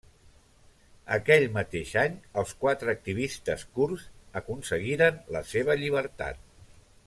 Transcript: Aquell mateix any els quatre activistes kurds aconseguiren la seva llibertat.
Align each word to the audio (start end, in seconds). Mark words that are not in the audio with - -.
Aquell 1.17 1.45
mateix 1.57 1.91
any 2.05 2.15
els 2.43 2.53
quatre 2.63 2.95
activistes 2.95 3.67
kurds 3.77 4.07
aconseguiren 4.43 5.21
la 5.37 5.45
seva 5.55 5.81
llibertat. 5.85 6.43